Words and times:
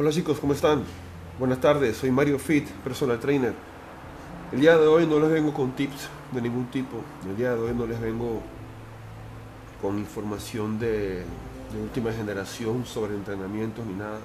Hola 0.00 0.12
chicos, 0.12 0.38
¿cómo 0.38 0.52
están? 0.52 0.84
Buenas 1.40 1.60
tardes, 1.60 1.96
soy 1.96 2.12
Mario 2.12 2.38
Fit, 2.38 2.68
personal 2.84 3.18
trainer. 3.18 3.52
El 4.52 4.60
día 4.60 4.78
de 4.78 4.86
hoy 4.86 5.08
no 5.08 5.18
les 5.18 5.28
vengo 5.28 5.52
con 5.52 5.72
tips 5.72 6.08
de 6.30 6.40
ningún 6.40 6.66
tipo. 6.66 6.98
El 7.28 7.36
día 7.36 7.56
de 7.56 7.58
hoy 7.58 7.74
no 7.74 7.84
les 7.84 8.00
vengo 8.00 8.40
con 9.82 9.98
información 9.98 10.78
de, 10.78 11.24
última 11.82 12.12
generación 12.12 12.86
sobre 12.86 13.16
entrenamientos 13.16 13.84
ni 13.86 13.94
nada. 13.94 14.20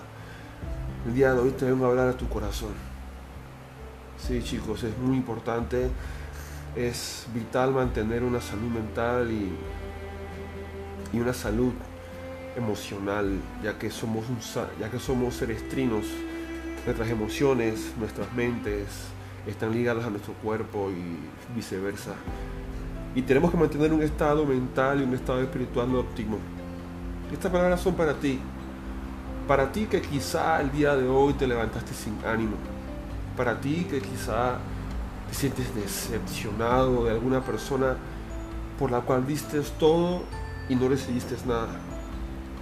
El 1.08 1.16
día 1.16 1.34
de 1.34 1.40
hoy 1.40 1.50
te 1.50 1.66
vengo 1.66 1.88
a 1.88 1.90
hablar 1.90 2.10
a 2.10 2.14
tu 2.14 2.30
corazón. 2.30 2.74
Sí 4.20 4.44
chicos, 4.44 4.84
es 4.84 4.96
muy 5.00 5.18
importante, 5.18 5.90
es 6.76 7.26
vital 7.34 7.72
mantener 7.72 8.22
una 8.22 8.42
salud 8.42 8.70
mental 8.70 9.32
y, 9.32 9.52
y 11.18 11.20
una 11.20 11.34
salud 11.34 11.74
emocional, 12.56 13.40
ya 13.64 13.78
que 13.78 13.90
somos, 13.90 14.26
un, 14.30 14.38
ya 14.80 14.90
que 14.90 15.00
somos 15.00 15.36
seres 15.36 15.68
trinos, 15.70 16.06
nuestras 16.86 17.10
emociones, 17.10 17.94
nuestras 17.98 18.32
mentes 18.34 18.88
están 19.48 19.72
ligadas 19.72 20.06
a 20.06 20.10
nuestro 20.10 20.34
cuerpo 20.36 20.90
y 20.92 21.56
viceversa. 21.56 22.14
Y 23.16 23.22
tenemos 23.22 23.52
que 23.52 23.58
mantener 23.58 23.94
un 23.94 24.02
estado 24.02 24.46
mental 24.46 25.02
y 25.02 25.04
un 25.04 25.14
estado 25.14 25.42
espiritual 25.42 25.94
óptimo. 25.96 26.38
Estas 27.32 27.52
palabras 27.52 27.80
son 27.82 27.96
para 27.96 28.14
ti. 28.14 28.40
Para 29.48 29.72
ti 29.72 29.86
que 29.86 30.02
quizá 30.02 30.62
el 30.62 30.72
día 30.72 30.96
de 30.96 31.08
hoy 31.08 31.34
te 31.34 31.46
levantaste 31.46 31.94
sin 31.94 32.18
ánimo. 32.26 32.56
Para 33.38 33.60
ti 33.60 33.86
que 33.90 34.00
quizá 34.00 34.58
te 35.30 35.36
sientes 35.36 35.74
decepcionado 35.76 37.06
de 37.06 37.12
alguna 37.12 37.42
persona 37.42 37.98
por 38.80 38.92
la 38.92 39.02
cual 39.02 39.28
diste 39.28 39.62
todo 39.80 40.24
y 40.70 40.76
no 40.76 40.88
recibiste 40.88 41.36
nada 41.46 41.93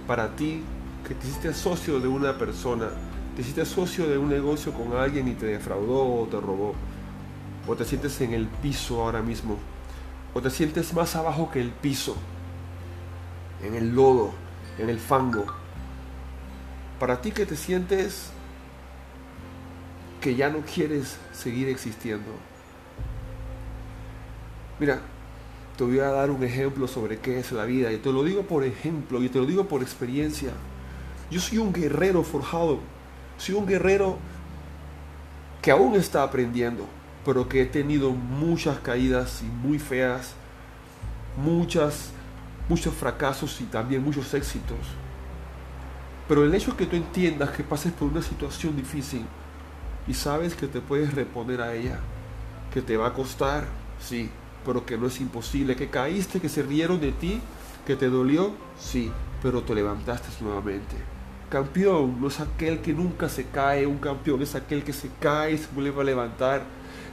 para 0.06 0.34
ti 0.36 0.62
que 1.06 1.14
te 1.14 1.26
hiciste 1.26 1.54
socio 1.54 2.00
de 2.00 2.08
una 2.08 2.38
persona, 2.38 2.88
te 3.34 3.42
hiciste 3.42 3.64
socio 3.64 4.08
de 4.08 4.18
un 4.18 4.28
negocio 4.28 4.72
con 4.72 4.96
alguien 4.96 5.28
y 5.28 5.34
te 5.34 5.46
defraudó 5.46 6.22
o 6.22 6.26
te 6.26 6.40
robó, 6.40 6.74
o 7.66 7.76
te 7.76 7.84
sientes 7.84 8.20
en 8.20 8.32
el 8.32 8.46
piso 8.46 9.02
ahora 9.02 9.22
mismo, 9.22 9.58
o 10.34 10.40
te 10.40 10.50
sientes 10.50 10.92
más 10.94 11.16
abajo 11.16 11.50
que 11.50 11.60
el 11.60 11.70
piso, 11.70 12.16
en 13.62 13.74
el 13.74 13.94
lodo, 13.94 14.32
en 14.78 14.88
el 14.88 14.98
fango. 14.98 15.46
Para 16.98 17.20
ti 17.20 17.32
que 17.32 17.46
te 17.46 17.56
sientes 17.56 18.30
que 20.20 20.36
ya 20.36 20.48
no 20.48 20.60
quieres 20.60 21.18
seguir 21.32 21.68
existiendo. 21.68 22.30
Mira, 24.78 25.00
te 25.76 25.84
voy 25.84 26.00
a 26.00 26.10
dar 26.10 26.30
un 26.30 26.42
ejemplo 26.44 26.86
sobre 26.86 27.18
qué 27.18 27.38
es 27.38 27.52
la 27.52 27.64
vida. 27.64 27.92
Y 27.92 27.98
te 27.98 28.12
lo 28.12 28.24
digo 28.24 28.42
por 28.42 28.64
ejemplo 28.64 29.22
y 29.22 29.28
te 29.28 29.38
lo 29.38 29.46
digo 29.46 29.66
por 29.66 29.82
experiencia. 29.82 30.50
Yo 31.30 31.40
soy 31.40 31.58
un 31.58 31.72
guerrero 31.72 32.22
forjado. 32.22 32.80
Soy 33.38 33.54
un 33.54 33.66
guerrero 33.66 34.18
que 35.62 35.70
aún 35.70 35.94
está 35.94 36.22
aprendiendo, 36.22 36.86
pero 37.24 37.48
que 37.48 37.62
he 37.62 37.66
tenido 37.66 38.10
muchas 38.10 38.78
caídas 38.80 39.42
y 39.42 39.66
muy 39.66 39.78
feas, 39.78 40.34
muchas, 41.36 42.10
muchos 42.68 42.94
fracasos 42.94 43.60
y 43.60 43.64
también 43.64 44.04
muchos 44.04 44.34
éxitos. 44.34 44.78
Pero 46.28 46.44
el 46.44 46.54
hecho 46.54 46.76
que 46.76 46.86
tú 46.86 46.96
entiendas 46.96 47.50
que 47.50 47.64
pases 47.64 47.92
por 47.92 48.08
una 48.08 48.22
situación 48.22 48.76
difícil 48.76 49.24
y 50.06 50.14
sabes 50.14 50.54
que 50.54 50.66
te 50.66 50.80
puedes 50.80 51.14
reponer 51.14 51.60
a 51.60 51.74
ella, 51.74 52.00
que 52.72 52.82
te 52.82 52.96
va 52.96 53.08
a 53.08 53.14
costar, 53.14 53.66
sí, 54.00 54.30
pero 54.64 54.86
que 54.86 54.96
no 54.96 55.06
es 55.06 55.20
imposible, 55.20 55.76
que 55.76 55.90
caíste, 55.90 56.40
que 56.40 56.48
se 56.48 56.62
rieron 56.62 57.00
de 57.00 57.12
ti, 57.12 57.40
que 57.86 57.96
te 57.96 58.08
dolió, 58.08 58.52
sí, 58.78 59.10
pero 59.42 59.62
te 59.62 59.74
levantaste 59.74 60.28
nuevamente. 60.42 60.96
Campeón 61.50 62.18
no 62.20 62.28
es 62.28 62.40
aquel 62.40 62.80
que 62.80 62.94
nunca 62.94 63.28
se 63.28 63.44
cae, 63.44 63.86
un 63.86 63.98
campeón 63.98 64.40
es 64.40 64.54
aquel 64.54 64.84
que 64.84 64.92
se 64.92 65.10
cae 65.20 65.52
y 65.52 65.58
se 65.58 65.68
vuelve 65.74 66.00
a 66.00 66.04
levantar. 66.04 66.62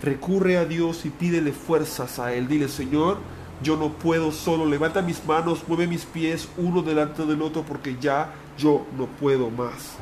Recurre 0.02 0.58
a 0.58 0.64
Dios 0.64 1.06
y 1.06 1.10
pídele 1.10 1.52
fuerzas 1.52 2.20
a 2.20 2.34
Él. 2.34 2.48
Dile, 2.48 2.70
Señor, 2.70 3.18
yo 3.62 3.76
no 3.76 3.92
puedo 3.92 4.32
solo. 4.32 4.66
Levanta 4.66 5.02
mis 5.02 5.26
manos, 5.26 5.66
mueve 5.68 5.88
mis 5.88 6.06
pies 6.06 6.48
uno 6.56 6.82
delante 6.82 7.26
del 7.26 7.42
otro 7.42 7.64
porque 7.64 7.98
ya 8.00 8.34
yo 8.58 8.86
no 8.98 9.08
puedo 9.08 9.50
más. 9.50 9.96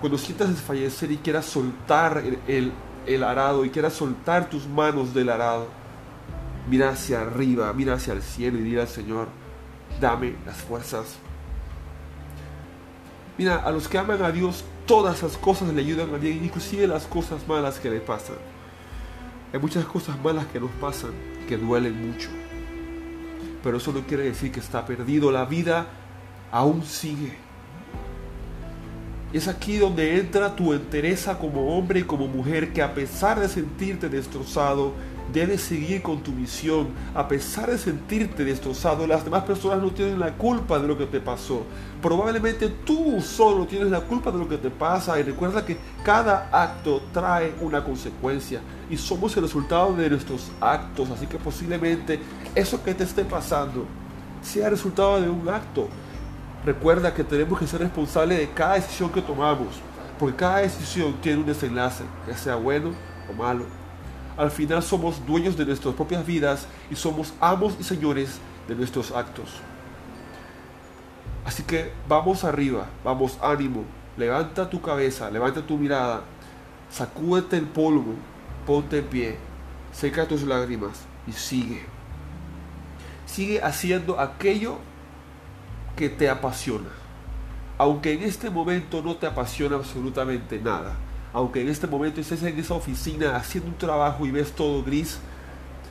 Cuando 0.00 0.18
sientas 0.18 0.50
desfallecer 0.50 1.10
y 1.10 1.16
quieras 1.16 1.46
soltar 1.46 2.18
el, 2.18 2.38
el, 2.46 2.72
el 3.06 3.24
arado 3.24 3.64
y 3.64 3.70
quieras 3.70 3.94
soltar 3.94 4.50
tus 4.50 4.66
manos 4.66 5.14
del 5.14 5.30
arado, 5.30 5.68
mira 6.68 6.90
hacia 6.90 7.22
arriba, 7.22 7.72
mira 7.72 7.94
hacia 7.94 8.12
el 8.12 8.22
cielo 8.22 8.58
y 8.58 8.62
dile 8.62 8.82
al 8.82 8.88
Señor, 8.88 9.28
dame 10.00 10.34
las 10.46 10.56
fuerzas. 10.56 11.16
Mira, 13.36 13.56
a 13.56 13.70
los 13.70 13.88
que 13.88 13.98
aman 13.98 14.22
a 14.22 14.32
Dios, 14.32 14.64
todas 14.86 15.22
las 15.22 15.36
cosas 15.36 15.72
le 15.72 15.80
ayudan 15.80 16.12
a 16.14 16.18
bien, 16.18 16.44
inclusive 16.44 16.86
las 16.86 17.04
cosas 17.04 17.46
malas 17.46 17.78
que 17.78 17.90
le 17.90 18.00
pasan. 18.00 18.36
Hay 19.52 19.60
muchas 19.60 19.84
cosas 19.86 20.20
malas 20.20 20.46
que 20.46 20.60
nos 20.60 20.70
pasan, 20.72 21.12
que 21.48 21.56
duelen 21.56 22.10
mucho. 22.10 22.28
Pero 23.62 23.78
eso 23.78 23.92
no 23.92 24.00
quiere 24.02 24.24
decir 24.24 24.52
que 24.52 24.60
está 24.60 24.84
perdido. 24.84 25.30
La 25.30 25.44
vida 25.44 25.86
aún 26.50 26.84
sigue. 26.84 27.36
Es 29.32 29.46
aquí 29.46 29.76
donde 29.76 30.18
entra 30.18 30.56
tu 30.56 30.72
entereza 30.72 31.38
como 31.38 31.76
hombre 31.76 32.00
y 32.00 32.04
como 32.04 32.28
mujer 32.28 32.72
que 32.72 32.82
a 32.82 32.94
pesar 32.94 33.38
de 33.38 33.48
sentirte 33.48 34.08
destrozado, 34.08 34.94
debes 35.32 35.62
seguir 35.62 36.02
con 36.02 36.22
tu 36.22 36.32
misión. 36.32 36.88
A 37.14 37.28
pesar 37.28 37.70
de 37.70 37.78
sentirte 37.78 38.44
destrozado, 38.44 39.06
las 39.06 39.24
demás 39.24 39.44
personas 39.44 39.82
no 39.82 39.90
tienen 39.90 40.18
la 40.18 40.34
culpa 40.34 40.78
de 40.78 40.88
lo 40.88 40.96
que 40.96 41.06
te 41.06 41.20
pasó. 41.20 41.62
Probablemente 42.02 42.68
tú 42.68 43.20
solo 43.20 43.66
tienes 43.66 43.90
la 43.90 44.00
culpa 44.00 44.30
de 44.30 44.38
lo 44.38 44.48
que 44.48 44.58
te 44.58 44.70
pasa 44.70 45.18
y 45.18 45.22
recuerda 45.22 45.64
que 45.64 45.76
cada 46.04 46.48
acto 46.52 47.02
trae 47.12 47.54
una 47.60 47.84
consecuencia 47.84 48.60
y 48.88 48.96
somos 48.96 49.36
el 49.36 49.42
resultado 49.42 49.94
de 49.94 50.10
nuestros 50.10 50.50
actos. 50.60 51.10
Así 51.10 51.26
que 51.26 51.38
posiblemente 51.38 52.20
eso 52.54 52.82
que 52.82 52.94
te 52.94 53.04
esté 53.04 53.24
pasando 53.24 53.84
sea 54.42 54.66
el 54.66 54.72
resultado 54.72 55.20
de 55.20 55.28
un 55.28 55.48
acto. 55.48 55.88
Recuerda 56.64 57.14
que 57.14 57.24
tenemos 57.24 57.58
que 57.58 57.66
ser 57.66 57.80
responsables 57.80 58.38
de 58.38 58.50
cada 58.50 58.74
decisión 58.74 59.10
que 59.10 59.22
tomamos, 59.22 59.68
porque 60.18 60.36
cada 60.36 60.58
decisión 60.58 61.14
tiene 61.20 61.38
un 61.38 61.46
desenlace, 61.46 62.04
ya 62.26 62.36
sea 62.36 62.56
bueno 62.56 62.90
o 63.30 63.32
malo 63.32 63.87
al 64.38 64.52
final 64.52 64.82
somos 64.84 65.26
dueños 65.26 65.56
de 65.56 65.66
nuestras 65.66 65.94
propias 65.96 66.24
vidas 66.24 66.68
y 66.90 66.94
somos 66.94 67.34
amos 67.40 67.74
y 67.80 67.82
señores 67.82 68.38
de 68.68 68.76
nuestros 68.76 69.10
actos. 69.10 69.50
Así 71.44 71.64
que 71.64 71.92
vamos 72.06 72.44
arriba, 72.44 72.86
vamos 73.04 73.36
ánimo, 73.42 73.84
levanta 74.16 74.70
tu 74.70 74.80
cabeza, 74.80 75.28
levanta 75.28 75.66
tu 75.66 75.76
mirada, 75.76 76.22
sacúdete 76.88 77.56
el 77.56 77.66
polvo, 77.66 78.14
ponte 78.64 78.98
en 78.98 79.06
pie, 79.06 79.36
seca 79.92 80.28
tus 80.28 80.42
lágrimas 80.42 81.00
y 81.26 81.32
sigue. 81.32 81.84
Sigue 83.26 83.60
haciendo 83.60 84.20
aquello 84.20 84.78
que 85.96 86.08
te 86.08 86.30
apasiona. 86.30 86.90
Aunque 87.76 88.12
en 88.12 88.22
este 88.22 88.50
momento 88.50 89.02
no 89.02 89.16
te 89.16 89.26
apasiona 89.26 89.76
absolutamente 89.76 90.60
nada 90.60 90.94
aunque 91.32 91.60
en 91.60 91.68
este 91.68 91.86
momento 91.86 92.20
estés 92.20 92.42
en 92.42 92.58
esa 92.58 92.74
oficina 92.74 93.36
haciendo 93.36 93.70
un 93.70 93.76
trabajo 93.76 94.26
y 94.26 94.30
ves 94.30 94.52
todo 94.52 94.82
gris, 94.82 95.18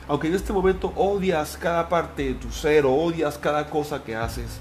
aunque 0.08 0.28
en 0.28 0.34
este 0.34 0.52
momento 0.52 0.92
odias 0.96 1.56
cada 1.56 1.88
parte 1.88 2.24
de 2.24 2.34
tu 2.34 2.50
ser 2.50 2.86
o 2.86 2.94
odias 2.94 3.38
cada 3.38 3.68
cosa 3.68 4.02
que 4.02 4.16
haces, 4.16 4.60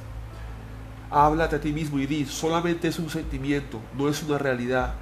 háblate 1.10 1.56
a 1.56 1.62
ti 1.62 1.72
mismo 1.72 2.00
y 2.00 2.06
di, 2.06 2.26
solamente 2.26 2.88
es 2.88 3.00
un 3.00 3.10
sentimiento, 3.10 3.80
no 3.98 4.10
es 4.10 4.22
una 4.24 4.38
realidad. 4.38 4.94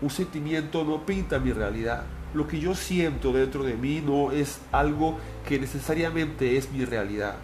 Un 0.00 0.10
sentimiento 0.10 0.84
no 0.84 1.04
pinta 1.04 1.40
mi 1.40 1.52
realidad. 1.52 2.04
Lo 2.32 2.46
que 2.46 2.60
yo 2.60 2.74
siento 2.74 3.32
dentro 3.32 3.64
de 3.64 3.74
mí 3.74 4.00
no 4.00 4.30
es 4.30 4.60
algo 4.70 5.18
que 5.46 5.58
necesariamente 5.58 6.56
es 6.56 6.70
mi 6.70 6.84
realidad. 6.84 7.34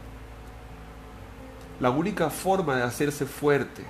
La 1.81 1.91
única 1.91 2.31
forma 2.31 2.77
de 2.77 2.85
hacerse 2.85 3.27
fuerte 3.27 3.83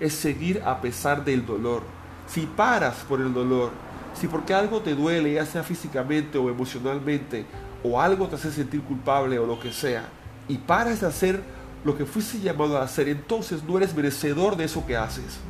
es 0.00 0.12
seguir 0.12 0.62
a 0.66 0.82
pesar 0.82 1.24
del 1.24 1.46
dolor 1.46 1.82
si 2.32 2.46
paras 2.46 2.96
por 3.08 3.20
el 3.20 3.32
dolor, 3.34 3.70
si 4.18 4.26
porque 4.26 4.54
algo 4.54 4.80
te 4.80 4.94
duele, 4.94 5.34
ya 5.34 5.44
sea 5.44 5.62
físicamente 5.62 6.38
o 6.38 6.48
emocionalmente, 6.48 7.44
o 7.82 8.00
algo 8.00 8.26
te 8.26 8.36
hace 8.36 8.50
sentir 8.50 8.82
culpable 8.82 9.38
o 9.38 9.46
lo 9.46 9.60
que 9.60 9.72
sea, 9.72 10.08
y 10.48 10.58
paras 10.58 11.00
de 11.00 11.06
hacer 11.06 11.42
lo 11.84 11.96
que 11.96 12.06
fuiste 12.06 12.40
llamado 12.40 12.78
a 12.78 12.84
hacer, 12.84 13.08
entonces 13.08 13.62
no 13.64 13.76
eres 13.76 13.94
merecedor 13.94 14.56
de 14.56 14.64
eso 14.64 14.86
que 14.86 14.96
haces. 14.96 15.40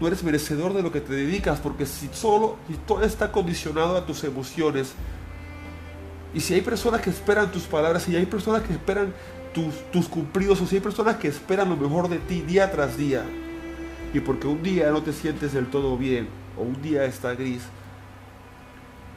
No 0.00 0.08
eres 0.08 0.22
merecedor 0.22 0.74
de 0.74 0.82
lo 0.82 0.92
que 0.92 1.00
te 1.00 1.14
dedicas, 1.14 1.60
porque 1.60 1.86
si 1.86 2.08
solo, 2.12 2.56
si 2.68 2.74
todo 2.74 3.02
está 3.02 3.32
condicionado 3.32 3.96
a 3.96 4.04
tus 4.04 4.24
emociones, 4.24 4.92
y 6.34 6.40
si 6.40 6.54
hay 6.54 6.60
personas 6.60 7.00
que 7.00 7.10
esperan 7.10 7.50
tus 7.50 7.62
palabras, 7.62 8.08
y 8.08 8.16
hay 8.16 8.26
personas 8.26 8.62
que 8.62 8.72
esperan 8.72 9.14
tus 9.92 10.08
cumplidos, 10.08 10.60
o 10.60 10.66
si 10.66 10.76
hay 10.76 10.82
personas 10.82 11.16
que 11.16 11.28
esperan 11.28 11.70
lo 11.70 11.76
mejor 11.76 12.08
de 12.08 12.18
ti 12.18 12.42
día 12.42 12.70
tras 12.70 12.98
día, 12.98 13.24
y 14.14 14.20
porque 14.20 14.46
un 14.46 14.62
día 14.62 14.90
no 14.90 15.02
te 15.02 15.12
sientes 15.12 15.52
del 15.52 15.66
todo 15.66 15.98
bien 15.98 16.28
o 16.56 16.62
un 16.62 16.80
día 16.80 17.04
está 17.04 17.34
gris, 17.34 17.62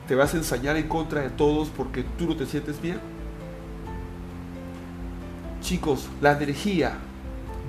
te 0.07 0.15
vas 0.15 0.33
a 0.33 0.37
ensañar 0.37 0.75
en 0.75 0.87
contra 0.87 1.21
de 1.21 1.29
todos 1.29 1.69
porque 1.69 2.03
tú 2.17 2.25
no 2.25 2.35
te 2.35 2.47
sientes 2.47 2.81
bien. 2.81 2.99
Chicos, 5.61 6.09
la 6.19 6.31
energía 6.31 6.97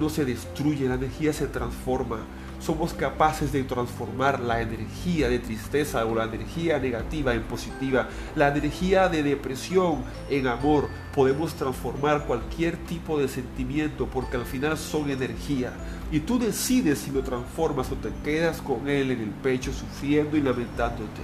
no 0.00 0.08
se 0.08 0.24
destruye, 0.24 0.88
la 0.88 0.94
energía 0.94 1.34
se 1.34 1.46
transforma. 1.46 2.20
Somos 2.60 2.92
capaces 2.92 3.52
de 3.52 3.62
transformar 3.62 4.40
la 4.40 4.60
energía 4.60 5.28
de 5.28 5.38
tristeza 5.38 6.04
o 6.04 6.14
la 6.14 6.24
energía 6.24 6.78
negativa 6.78 7.34
en 7.34 7.42
positiva, 7.44 8.08
la 8.34 8.48
energía 8.48 9.08
de 9.08 9.22
depresión 9.22 10.02
en 10.28 10.46
amor. 10.46 10.88
Podemos 11.14 11.54
transformar 11.54 12.26
cualquier 12.26 12.76
tipo 12.76 13.18
de 13.18 13.28
sentimiento 13.28 14.06
porque 14.06 14.36
al 14.36 14.44
final 14.44 14.76
son 14.76 15.10
energía. 15.10 15.72
Y 16.10 16.20
tú 16.20 16.38
decides 16.38 16.98
si 16.98 17.10
lo 17.10 17.22
transformas 17.22 17.92
o 17.92 17.96
te 17.96 18.10
quedas 18.24 18.60
con 18.60 18.88
él 18.88 19.10
en 19.12 19.20
el 19.20 19.30
pecho 19.30 19.72
sufriendo 19.72 20.36
y 20.36 20.42
lamentándote. 20.42 21.22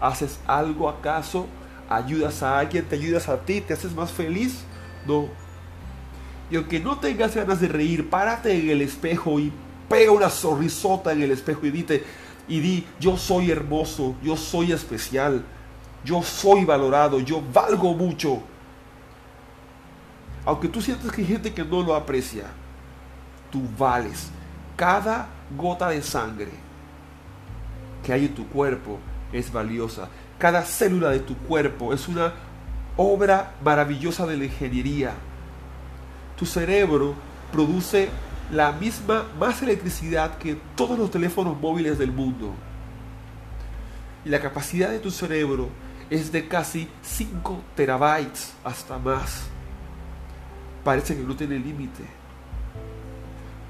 ¿Haces 0.00 0.40
algo 0.46 0.88
acaso? 0.88 1.46
¿Ayudas 1.88 2.42
a 2.42 2.58
alguien? 2.58 2.84
¿Te 2.84 2.96
ayudas 2.96 3.28
a 3.28 3.38
ti? 3.40 3.60
¿Te 3.60 3.74
haces 3.74 3.94
más 3.94 4.10
feliz? 4.10 4.64
No. 5.06 5.28
Y 6.50 6.56
aunque 6.56 6.78
no 6.78 6.98
tengas 6.98 7.34
ganas 7.34 7.60
de 7.60 7.68
reír, 7.68 8.08
párate 8.08 8.58
en 8.58 8.70
el 8.70 8.82
espejo 8.82 9.40
y 9.40 9.52
pega 9.88 10.12
una 10.12 10.30
sonrisota 10.30 11.12
en 11.12 11.22
el 11.22 11.30
espejo 11.30 11.66
y 11.66 11.70
dite 11.70 12.04
y 12.48 12.60
di, 12.60 12.86
yo 13.00 13.16
soy 13.16 13.50
hermoso, 13.50 14.14
yo 14.22 14.36
soy 14.36 14.72
especial, 14.72 15.44
yo 16.04 16.22
soy 16.22 16.64
valorado, 16.64 17.18
yo 17.18 17.42
valgo 17.52 17.92
mucho. 17.94 18.40
Aunque 20.44 20.68
tú 20.68 20.80
sientas 20.80 21.10
que 21.10 21.22
hay 21.22 21.26
gente 21.26 21.52
que 21.52 21.64
no 21.64 21.82
lo 21.82 21.94
aprecia, 21.94 22.44
tú 23.50 23.62
vales. 23.76 24.30
Cada 24.76 25.28
gota 25.56 25.88
de 25.88 26.02
sangre 26.02 26.50
que 28.04 28.12
hay 28.12 28.26
en 28.26 28.34
tu 28.34 28.46
cuerpo 28.46 28.98
es 29.32 29.52
valiosa. 29.52 30.08
Cada 30.38 30.62
célula 30.62 31.10
de 31.10 31.20
tu 31.20 31.36
cuerpo 31.36 31.92
es 31.92 32.06
una 32.06 32.32
obra 32.96 33.54
maravillosa 33.64 34.26
de 34.26 34.36
la 34.36 34.44
ingeniería. 34.44 35.14
Tu 36.36 36.46
cerebro 36.46 37.14
produce 37.50 38.08
la 38.50 38.72
misma 38.72 39.26
más 39.38 39.62
electricidad 39.62 40.38
que 40.38 40.56
todos 40.76 40.98
los 40.98 41.10
teléfonos 41.10 41.60
móviles 41.60 41.98
del 41.98 42.12
mundo. 42.12 42.54
Y 44.24 44.28
la 44.28 44.40
capacidad 44.40 44.90
de 44.90 44.98
tu 44.98 45.10
cerebro 45.10 45.68
es 46.10 46.30
de 46.30 46.46
casi 46.46 46.88
5 47.02 47.60
terabytes 47.74 48.54
hasta 48.64 48.98
más. 48.98 49.44
Parece 50.84 51.16
que 51.16 51.22
no 51.22 51.34
tiene 51.34 51.58
límite. 51.58 52.04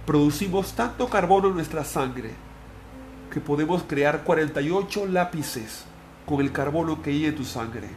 Producimos 0.05 0.75
tanto 0.75 1.09
carbono 1.09 1.49
en 1.49 1.55
nuestra 1.55 1.83
sangre 1.83 2.31
que 3.33 3.41
podemos 3.41 3.83
crear 3.83 4.23
48 4.25 5.07
lápices 5.07 5.85
con 6.27 6.41
el 6.41 6.53
carbono 6.53 7.03
que 7.03 7.11
hay 7.11 7.27
en 7.27 7.35
tu 7.35 7.45
sangre. 7.45 7.89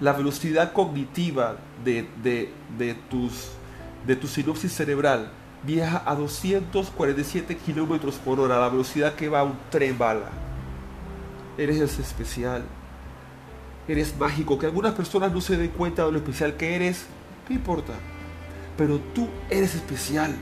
La 0.00 0.12
velocidad 0.12 0.72
cognitiva 0.72 1.56
de, 1.84 2.06
de 2.22 2.94
tus 3.10 3.57
de 4.06 4.16
tu 4.16 4.26
sinopsis 4.26 4.72
cerebral 4.72 5.30
viaja 5.62 6.02
a 6.06 6.14
247 6.14 7.56
kilómetros 7.56 8.16
por 8.16 8.40
hora, 8.40 8.58
la 8.58 8.68
velocidad 8.68 9.14
que 9.14 9.28
va 9.28 9.42
un 9.42 9.58
tren 9.70 9.96
bala. 9.98 10.30
Eres 11.56 11.98
especial, 11.98 12.64
eres 13.88 14.16
mágico. 14.16 14.58
Que 14.58 14.66
algunas 14.66 14.94
personas 14.94 15.32
no 15.32 15.40
se 15.40 15.56
den 15.56 15.70
cuenta 15.70 16.04
de 16.04 16.12
lo 16.12 16.18
especial 16.18 16.56
que 16.56 16.76
eres, 16.76 17.06
¿qué 17.46 17.54
importa? 17.54 17.94
Pero 18.76 19.00
tú 19.14 19.28
eres 19.50 19.74
especial. 19.74 20.34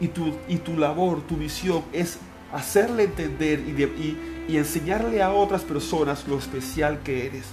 Y 0.00 0.08
tu, 0.08 0.34
y 0.48 0.56
tu 0.56 0.76
labor, 0.76 1.22
tu 1.22 1.36
misión 1.36 1.84
es 1.92 2.18
hacerle 2.52 3.04
entender 3.04 3.60
y, 3.60 4.18
y 4.48 4.56
enseñarle 4.56 5.22
a 5.22 5.32
otras 5.32 5.62
personas 5.62 6.26
lo 6.26 6.38
especial 6.38 7.00
que 7.04 7.26
eres. 7.26 7.44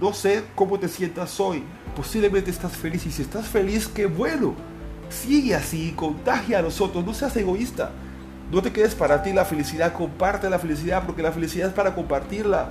No 0.00 0.12
sé 0.12 0.44
cómo 0.54 0.78
te 0.78 0.86
sientas 0.86 1.40
hoy. 1.40 1.64
Posiblemente 1.96 2.52
estás 2.52 2.76
feliz 2.76 3.04
y 3.06 3.10
si 3.10 3.22
estás 3.22 3.48
feliz, 3.48 3.88
qué 3.88 4.06
bueno. 4.06 4.54
Sigue 5.08 5.56
así, 5.56 5.92
contagia 5.96 6.60
a 6.60 6.62
los 6.62 6.80
otros, 6.80 7.04
no 7.04 7.12
seas 7.12 7.36
egoísta. 7.36 7.90
No 8.52 8.62
te 8.62 8.72
quedes 8.72 8.94
para 8.94 9.22
ti 9.24 9.32
la 9.32 9.44
felicidad, 9.44 9.92
comparte 9.92 10.48
la 10.48 10.60
felicidad 10.60 11.04
porque 11.04 11.22
la 11.22 11.32
felicidad 11.32 11.68
es 11.68 11.74
para 11.74 11.96
compartirla. 11.96 12.68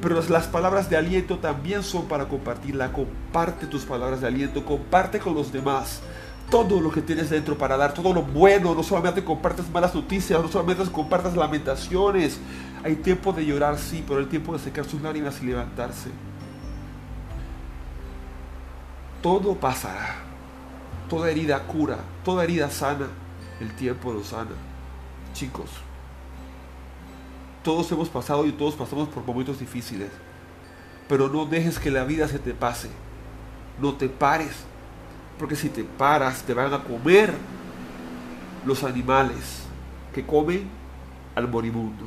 Pero 0.00 0.22
las 0.28 0.46
palabras 0.46 0.88
de 0.88 0.96
aliento 0.96 1.38
también 1.38 1.82
son 1.82 2.06
para 2.06 2.28
compartirla. 2.28 2.92
Comparte 2.92 3.66
tus 3.66 3.82
palabras 3.82 4.20
de 4.20 4.28
aliento, 4.28 4.64
comparte 4.64 5.18
con 5.18 5.34
los 5.34 5.52
demás 5.52 6.02
todo 6.50 6.78
lo 6.78 6.90
que 6.92 7.00
tienes 7.00 7.30
dentro 7.30 7.58
para 7.58 7.76
dar, 7.76 7.94
todo 7.94 8.14
lo 8.14 8.22
bueno. 8.22 8.76
No 8.76 8.84
solamente 8.84 9.24
compartes 9.24 9.68
malas 9.70 9.92
noticias, 9.92 10.40
no 10.40 10.46
solamente 10.46 10.84
compartas 10.92 11.34
lamentaciones. 11.34 12.38
Hay 12.84 12.94
tiempo 12.94 13.32
de 13.32 13.44
llorar, 13.44 13.76
sí, 13.76 14.04
pero 14.06 14.20
hay 14.20 14.26
tiempo 14.26 14.52
de 14.52 14.60
secar 14.60 14.84
sus 14.84 15.02
lágrimas 15.02 15.42
y 15.42 15.46
levantarse 15.46 16.10
todo 19.24 19.54
pasará. 19.54 20.16
Toda 21.08 21.30
herida 21.30 21.58
cura, 21.66 21.96
toda 22.22 22.44
herida 22.44 22.68
sana, 22.68 23.08
el 23.58 23.74
tiempo 23.74 24.12
lo 24.12 24.22
sana. 24.22 24.50
Chicos, 25.32 25.70
todos 27.62 27.90
hemos 27.90 28.10
pasado 28.10 28.44
y 28.44 28.52
todos 28.52 28.74
pasamos 28.74 29.08
por 29.08 29.24
momentos 29.24 29.58
difíciles, 29.58 30.10
pero 31.08 31.30
no 31.30 31.46
dejes 31.46 31.78
que 31.78 31.90
la 31.90 32.04
vida 32.04 32.28
se 32.28 32.38
te 32.38 32.52
pase. 32.52 32.90
No 33.80 33.94
te 33.94 34.10
pares, 34.10 34.56
porque 35.38 35.56
si 35.56 35.70
te 35.70 35.84
paras 35.84 36.42
te 36.42 36.52
van 36.52 36.74
a 36.74 36.84
comer 36.84 37.32
los 38.66 38.84
animales 38.84 39.62
que 40.12 40.26
comen 40.26 40.68
al 41.34 41.48
moribundo. 41.48 42.04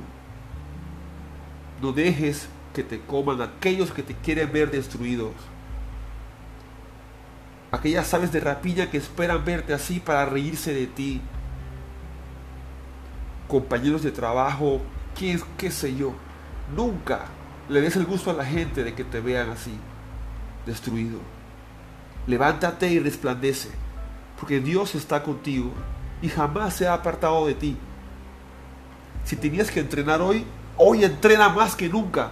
No 1.81 1.91
dejes 1.93 2.47
que 2.75 2.83
te 2.83 3.01
coman 3.01 3.41
aquellos 3.41 3.91
que 3.91 4.03
te 4.03 4.13
quieren 4.13 4.51
ver 4.53 4.69
destruidos 4.69 5.33
aquellas 7.71 8.13
aves 8.13 8.31
de 8.31 8.39
rapiña 8.39 8.89
que 8.89 8.97
esperan 8.97 9.43
verte 9.43 9.73
así 9.73 9.99
para 9.99 10.25
reírse 10.25 10.73
de 10.73 10.87
ti, 10.87 11.21
compañeros 13.47 14.03
de 14.03 14.11
trabajo, 14.11 14.81
qué, 15.17 15.39
qué 15.57 15.71
sé 15.71 15.95
yo, 15.95 16.13
nunca 16.75 17.25
le 17.69 17.81
des 17.81 17.95
el 17.95 18.05
gusto 18.05 18.31
a 18.31 18.33
la 18.33 18.45
gente 18.45 18.83
de 18.83 18.93
que 18.93 19.03
te 19.03 19.19
vean 19.19 19.49
así, 19.49 19.77
destruido. 20.65 21.19
Levántate 22.25 22.89
y 22.89 22.99
resplandece, 22.99 23.69
porque 24.39 24.59
Dios 24.59 24.95
está 24.95 25.23
contigo 25.23 25.71
y 26.21 26.29
jamás 26.29 26.73
se 26.75 26.87
ha 26.87 26.93
apartado 26.93 27.45
de 27.47 27.53
ti. 27.53 27.77
Si 29.23 29.35
tenías 29.35 29.71
que 29.71 29.79
entrenar 29.79 30.21
hoy, 30.21 30.45
hoy 30.77 31.03
entrena 31.03 31.49
más 31.49 31.75
que 31.75 31.89
nunca. 31.89 32.31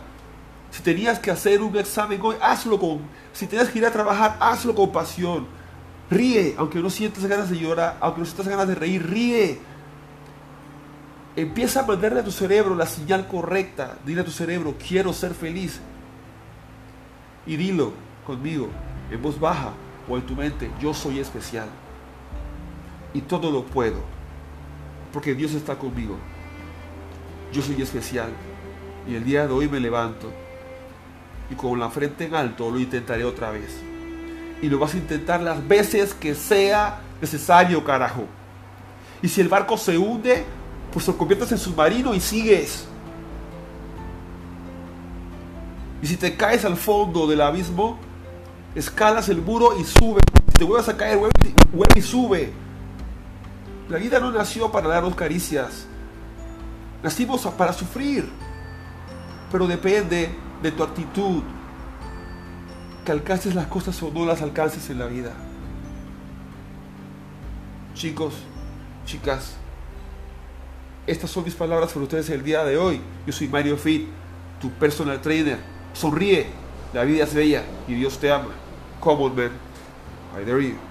Si 0.75 0.81
tenías 0.81 1.19
que 1.19 1.31
hacer 1.31 1.61
un 1.61 1.77
examen 1.77 2.19
hoy, 2.21 2.35
hazlo 2.41 2.77
con... 2.77 2.99
Si 3.31 3.47
tenías 3.47 3.69
que 3.69 3.79
ir 3.79 3.85
a 3.85 3.91
trabajar, 3.91 4.35
hazlo 4.41 4.75
con 4.75 4.91
pasión. 4.91 5.47
Ríe, 6.11 6.53
aunque 6.57 6.79
no 6.79 6.89
sientas 6.89 7.25
ganas 7.25 7.49
de 7.49 7.57
llorar, 7.57 7.95
aunque 8.01 8.19
no 8.19 8.25
sientas 8.25 8.49
ganas 8.49 8.67
de 8.67 8.75
reír, 8.75 9.09
ríe. 9.09 9.57
Empieza 11.37 11.79
a 11.79 11.85
mandarle 11.85 12.19
a 12.19 12.23
tu 12.25 12.31
cerebro 12.31 12.75
la 12.75 12.87
señal 12.87 13.25
correcta. 13.25 13.97
Dile 14.05 14.19
a 14.19 14.25
tu 14.25 14.31
cerebro, 14.31 14.75
quiero 14.77 15.13
ser 15.13 15.33
feliz. 15.33 15.79
Y 17.47 17.55
dilo 17.55 17.93
conmigo, 18.27 18.67
en 19.09 19.21
voz 19.21 19.39
baja 19.39 19.71
o 20.09 20.17
en 20.17 20.25
tu 20.25 20.35
mente, 20.35 20.69
yo 20.81 20.93
soy 20.93 21.19
especial. 21.19 21.69
Y 23.13 23.21
todo 23.21 23.49
lo 23.49 23.65
puedo. 23.65 24.01
Porque 25.13 25.35
Dios 25.35 25.53
está 25.53 25.77
conmigo. 25.77 26.17
Yo 27.53 27.61
soy 27.61 27.81
especial. 27.81 28.33
Y 29.07 29.15
el 29.15 29.23
día 29.23 29.47
de 29.47 29.53
hoy 29.53 29.69
me 29.69 29.79
levanto 29.79 30.33
y 31.49 31.55
con 31.55 31.79
la 31.79 31.89
frente 31.89 32.25
en 32.25 32.35
alto 32.35 32.69
lo 32.71 32.79
intentaré 32.79 33.23
otra 33.23 33.51
vez. 33.51 33.81
Y 34.61 34.69
lo 34.69 34.79
vas 34.79 34.93
a 34.93 34.97
intentar 34.97 35.41
las 35.41 35.65
veces 35.67 36.13
que 36.13 36.33
sea 36.33 37.01
necesario, 37.21 37.83
carajo. 37.83 38.25
Y 39.21 39.27
si 39.27 39.41
el 39.41 39.47
barco 39.47 39.77
se 39.77 39.97
hunde, 39.97 40.45
pues 40.91 41.07
lo 41.07 41.17
conviertes 41.17 41.51
en 41.51 41.57
submarino 41.57 42.13
y 42.13 42.19
sigues. 42.19 42.85
Y 46.01 46.07
si 46.07 46.17
te 46.17 46.35
caes 46.35 46.65
al 46.65 46.77
fondo 46.77 47.27
del 47.27 47.41
abismo, 47.41 47.97
escalas 48.75 49.29
el 49.29 49.41
muro 49.41 49.79
y 49.79 49.83
sube. 49.83 50.21
Si 50.47 50.59
te 50.59 50.63
vuelves 50.63 50.87
a 50.89 50.97
caer, 50.97 51.17
vuelve 51.17 51.99
y 51.99 52.01
sube. 52.01 52.53
La 53.89 53.97
vida 53.97 54.19
no 54.19 54.31
nació 54.31 54.71
para 54.71 54.87
darnos 54.87 55.15
caricias. 55.15 55.85
Nacimos 57.03 57.41
para 57.57 57.73
sufrir. 57.73 58.29
Pero 59.51 59.67
depende 59.67 60.29
de 60.65 60.71
tu 60.71 60.81
actitud, 60.81 61.43
que 63.05 63.11
alcances 63.11 63.53
las 63.53 63.67
cosas 63.67 64.01
o 64.01 64.11
no 64.11 64.25
las 64.25 64.41
alcances 64.41 64.89
en 64.89 64.97
la 64.97 65.05
vida. 65.05 65.31
Chicos, 67.93 68.33
chicas, 69.05 69.57
estas 71.05 71.29
son 71.29 71.43
mis 71.43 71.53
palabras 71.53 71.91
para 71.93 72.03
ustedes 72.03 72.31
el 72.31 72.43
día 72.43 72.63
de 72.63 72.77
hoy. 72.77 72.99
Yo 73.27 73.31
soy 73.31 73.47
Mario 73.47 73.77
Fit, 73.77 74.07
tu 74.59 74.71
personal 74.71 75.21
trainer. 75.21 75.59
Sonríe, 75.93 76.47
la 76.93 77.03
vida 77.03 77.25
es 77.25 77.33
bella 77.35 77.63
y 77.87 77.93
Dios 77.93 78.17
te 78.17 78.31
ama. 78.31 78.49
Come 78.99 79.23
on, 79.23 79.35
man. 79.35 79.51
I 80.35 80.43
dare 80.43 80.63
you. 80.63 80.84